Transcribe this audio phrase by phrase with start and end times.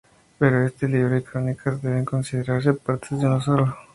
[0.39, 3.77] Por eso, este libro y I Crónicas deben considerarse partes de uno solo.